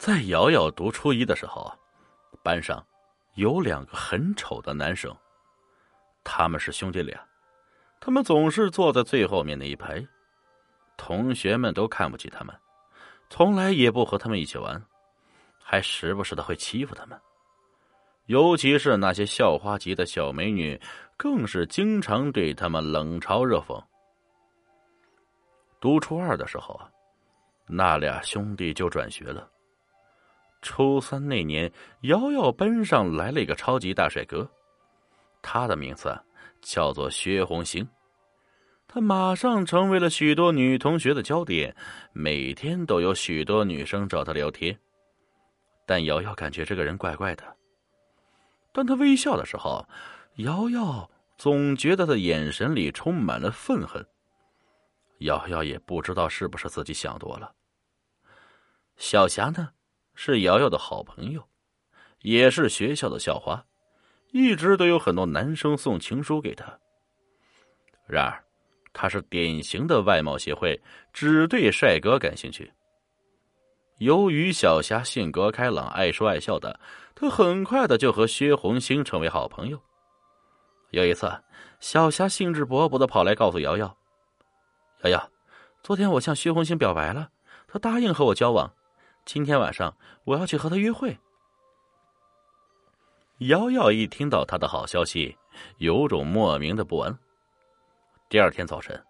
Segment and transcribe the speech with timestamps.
[0.00, 1.70] 在瑶瑶读初一的时候，
[2.42, 2.82] 班上
[3.34, 5.14] 有两个很丑的男生，
[6.24, 7.22] 他们是兄弟俩，
[8.00, 10.02] 他们总是坐在最后面那一排，
[10.96, 12.56] 同学们都看不起他们，
[13.28, 14.82] 从来也不和他们一起玩，
[15.62, 17.20] 还时不时的会欺负他们。
[18.24, 20.80] 尤其是那些校花级的小美女，
[21.18, 23.78] 更是经常对他们冷嘲热讽。
[25.78, 26.90] 读初二的时候啊，
[27.66, 29.46] 那俩兄弟就转学了。
[30.62, 31.72] 初三那年，
[32.02, 34.48] 瑶瑶班上来了一个超级大帅哥，
[35.42, 36.14] 他的名字
[36.60, 37.86] 叫做薛红星，
[38.86, 41.74] 他马上成为了许多女同学的焦点，
[42.12, 44.78] 每天都有许多女生找他聊天。
[45.86, 47.44] 但瑶瑶感觉这个人怪怪的。
[48.72, 49.84] 当他微笑的时候，
[50.36, 54.06] 瑶瑶总觉得他眼神里充满了愤恨。
[55.20, 57.52] 瑶瑶也不知道是不是自己想多了。
[58.96, 59.70] 小霞呢，
[60.22, 61.42] 是瑶瑶的好朋友，
[62.20, 63.64] 也是学校的校花，
[64.32, 66.66] 一直都有很多男生送情书给她。
[68.06, 68.44] 然而，
[68.92, 70.78] 她是典型的外貌协会，
[71.14, 72.70] 只对帅哥感兴趣。
[73.96, 76.78] 由于小霞性格开朗、爱说爱笑的，
[77.14, 79.80] 她很快的就和薛红星成为好朋友。
[80.90, 81.32] 有一次，
[81.80, 83.96] 小霞兴致勃勃的跑来告诉瑶瑶
[85.00, 85.30] ：“瑶瑶，
[85.82, 87.30] 昨天我向薛红星表白了，
[87.66, 88.70] 他答应和我交往。
[89.32, 91.16] 今天晚上我要去和他约会。”
[93.46, 95.38] 瑶瑶一听到他的好消息，
[95.76, 97.16] 有种莫名的不安。
[98.28, 99.00] 第二天早晨，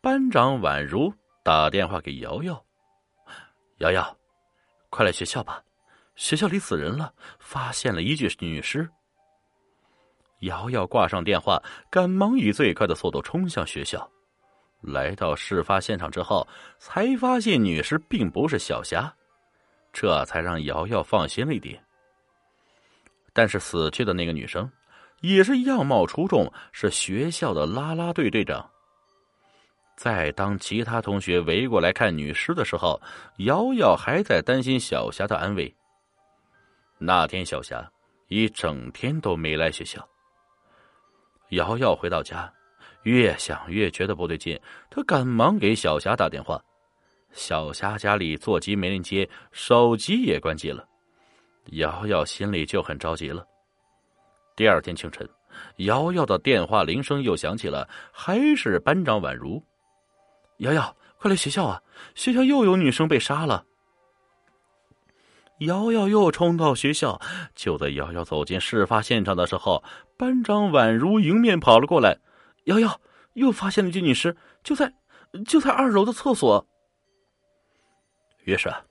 [0.00, 2.64] 班长宛如打电话给瑶瑶
[3.80, 4.16] ：“瑶瑶。”
[4.88, 5.62] 快来学校吧，
[6.16, 8.88] 学校里死人了，发现了一具女尸。
[10.38, 14.10] 瑶瑶挂上电话，赶忙以最快的速度冲向学校。
[14.80, 19.14] 来到事发现场之后，才发现女尸并不是小霞，
[20.00, 21.82] 这才让瑶瑶放心了一点。
[23.32, 24.70] 但是死去的那个女生，
[25.22, 28.70] 也是样貌出众，是学校的啦啦队队长。
[29.96, 33.00] 在当其他同学围过来看女尸的时候，
[33.38, 35.74] 瑶瑶还在担心小霞的安危。
[36.96, 37.90] 那天，小霞
[38.28, 40.08] 一整天都没来学校。
[41.48, 42.48] 瑶瑶回到家，
[43.02, 44.60] 越想越觉得不对劲，
[44.90, 46.62] 她赶忙给小霞打电话。
[47.32, 50.86] 小霞家里座机没人接，手机也关机了，
[51.72, 53.46] 瑶瑶心里就很着急了。
[54.56, 55.28] 第二天清晨，
[55.76, 59.62] 瑶瑶的电话铃声又响起了，还是班长宛如。
[60.58, 61.80] 瑶瑶，快来学校啊！
[62.14, 63.64] 学校又有女生被杀了。
[65.58, 67.20] 瑶瑶又冲到学校，
[67.54, 69.82] 就在瑶瑶走进事发现场的时候，
[70.16, 72.18] 班长宛如迎面跑了过来。
[72.64, 73.00] 瑶瑶
[73.34, 74.92] 又发现了一具女尸，就在
[75.46, 76.66] 就在二楼的厕所。
[78.44, 78.84] 于是，啊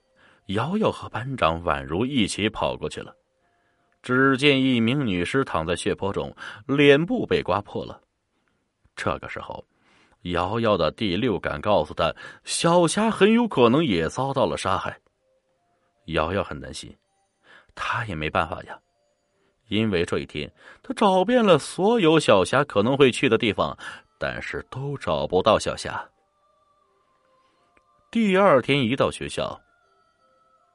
[0.46, 3.14] 瑶瑶和班长宛如一起跑过去了。
[4.02, 6.34] 只见一名女尸躺在血泊中，
[6.66, 8.00] 脸部被刮破了。
[8.96, 9.64] 这个时候。
[10.22, 14.98] 瑶瑶的第六感告诉她，小霞很有可能也遭到了杀害。
[16.06, 16.94] 瑶瑶很担心，
[17.76, 18.76] 她也没办法呀，
[19.68, 23.78] 因为这一天她找遍了所有小霞可能会去的地方，
[24.18, 26.04] 但是都找不到小霞。
[28.10, 29.60] 第二天一到学校，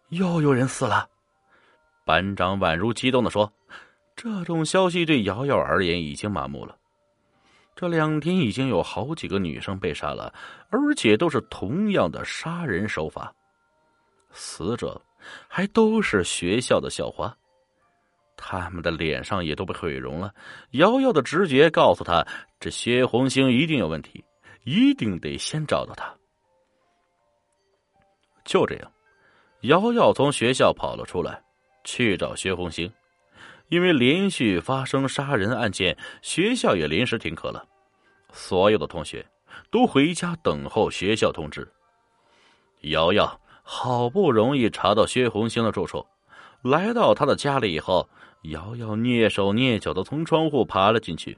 [0.10, 1.10] 又有人死了，
[2.06, 3.52] 班长宛如激动的说
[4.16, 6.78] ：“这种消息对瑶瑶而言已经麻木了。”
[7.76, 10.32] 这两天已经有好几个女生被杀了，
[10.70, 13.34] 而且都是同样的杀人手法，
[14.32, 15.02] 死者
[15.48, 17.36] 还都是学校的校花，
[18.38, 20.32] 他们的脸上也都被毁容了。
[20.74, 22.24] 瑶瑶的直觉告诉他，
[22.60, 24.24] 这薛红星一定有问题，
[24.66, 26.16] 一定得先找到他。
[28.44, 28.92] 就这样，
[29.62, 31.42] 瑶瑶从学校跑了出来，
[31.84, 32.92] 去找薛红星。
[33.70, 37.66] 因为连续发生杀人案件，学校也临时停课了，
[38.32, 39.26] 所有的同学
[39.72, 41.68] 都回家等候学校通知。
[42.82, 46.06] 瑶瑶好不容易查到薛红星的住处，
[46.62, 48.08] 来到他的家里以后，
[48.44, 51.36] 瑶瑶蹑手蹑脚的从窗户爬了进去，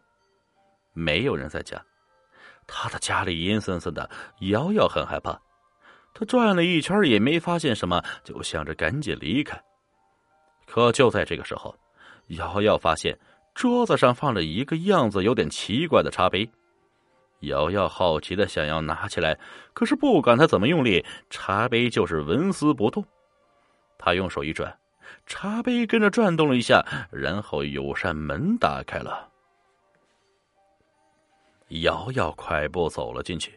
[0.92, 1.82] 没有人在家，
[2.68, 4.10] 他的家里阴森森的，
[4.40, 5.40] 瑶瑶很害怕，
[6.16, 9.62] 他转了一圈也没发现什么，就想着赶紧离开。
[10.66, 11.76] 可就在这个时候。
[12.30, 13.16] 瑶瑶发现
[13.54, 16.50] 桌子上放着一个样子有点奇怪的茶杯，
[17.42, 19.38] 瑶瑶好奇的想要拿起来，
[19.76, 23.06] 可是不管她怎么用力，茶杯就是纹丝不动。
[24.00, 24.76] 她用手一转，
[25.28, 29.30] 茶杯跟着转动了一下，然后有扇门打开了。
[31.68, 33.56] 瑶瑶快步走了进去，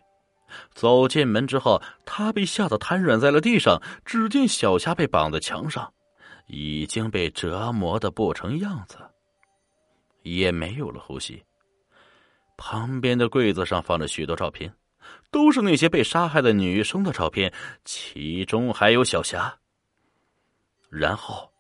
[0.73, 3.81] 走进门之后，他被吓得瘫软在了地上。
[4.05, 5.93] 只见小霞被绑在墙上，
[6.47, 8.97] 已经被折磨的不成样子，
[10.23, 11.43] 也没有了呼吸。
[12.57, 14.75] 旁边的柜子上放着许多照片，
[15.31, 17.53] 都是那些被杀害的女生的照片，
[17.85, 19.57] 其中还有小霞。
[20.91, 21.53] 然后，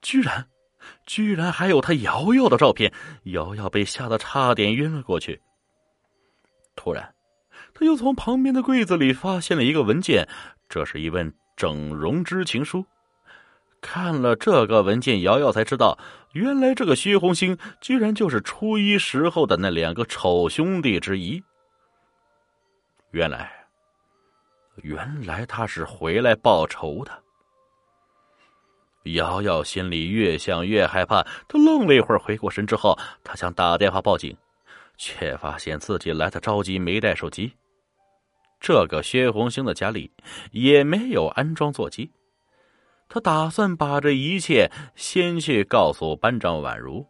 [0.00, 0.48] 居然，
[1.06, 2.92] 居然还有他瑶瑶的照片。
[3.24, 5.40] 瑶瑶被吓得差点晕了过去。
[6.74, 7.11] 突然，
[7.84, 10.28] 又从旁边的柜子里发现了一个文件，
[10.68, 12.84] 这是一份整容知情书。
[13.80, 15.98] 看了这个文件，瑶瑶才知道，
[16.32, 21.42] 原来这个薛红星居然就是初一时候的那两个丑兄弟之一。
[23.10, 23.50] 原来，
[24.76, 27.10] 原来他是回来报仇的。
[29.14, 34.36] 瑶瑶心里越想越害怕，她愣了一会儿，回过神之后，她想打电话报警，
[34.96, 37.52] 却发现自己来的着急，没带手机。
[38.62, 40.08] 这个薛红星的家里
[40.52, 42.12] 也没有安装座机。
[43.08, 47.04] 他打算把这一切先去告诉班长宛如，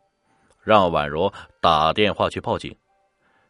[0.63, 2.75] 让宛如打电话去报警，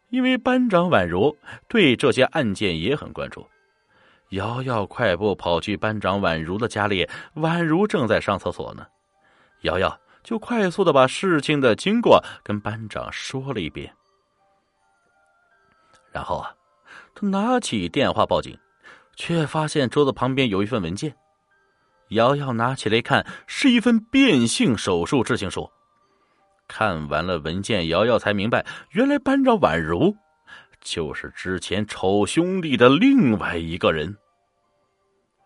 [0.09, 1.35] 因为班长宛如
[1.69, 3.47] 对这些案件也很关注。
[4.31, 8.85] 瑶瑶快步跑去班长宛如的家里，宛如正在上厕所呢。
[9.61, 13.93] 瑶瑶就快速的把事情的经过跟班长说了一遍，
[16.11, 16.53] 然后啊，
[17.31, 18.57] 拿起电话报警，
[19.15, 21.15] 却发现桌子旁边有一份文件。
[22.09, 25.69] 瑶瑶拿起来看，是一份变性手术知情书。
[26.67, 30.13] 看完了文件，瑶瑶才明白，原来班长宛如
[30.81, 34.17] 就是之前丑兄弟的另外一个人。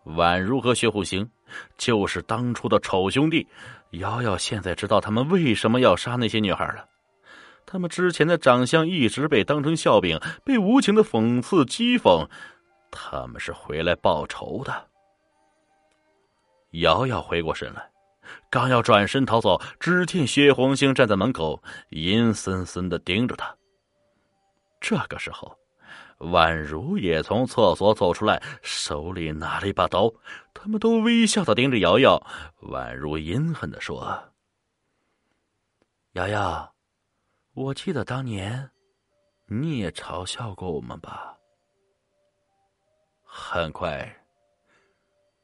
[0.04, 1.28] 宛如和薛虎行
[1.76, 3.46] 就是当初的丑兄弟。
[3.92, 6.84] 瑶瑶现在知道他们为什么要杀那些女孩了。
[7.70, 12.26] 他们之前的长相一直被当成笑柄，被无情的讽刺讥讽。
[12.90, 14.88] 他们是回来报仇的。
[16.70, 17.90] 瑶瑶回过神来，
[18.48, 23.54] 刚要转身逃走，只见薛红星站在门口，阴森森的盯着他。
[24.80, 25.54] 这个时候，
[26.20, 30.10] 宛如也从厕所走出来，手里拿了一把刀。
[30.54, 32.26] 他们都微笑的盯着瑶瑶。
[32.62, 34.32] 宛如阴狠的说
[36.12, 36.72] ：“瑶瑶，
[37.58, 38.70] 我记得当年
[39.46, 41.36] 你也嘲笑过我们吧？”
[43.24, 44.14] 很快。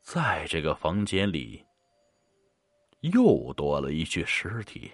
[0.01, 1.65] 在这个房间里，
[3.01, 4.93] 又多了一具尸体。